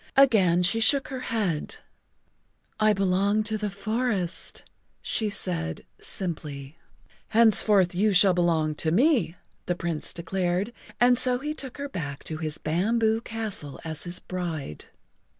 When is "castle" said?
13.21-13.79